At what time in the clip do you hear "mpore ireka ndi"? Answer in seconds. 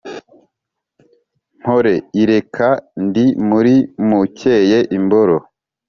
1.59-3.25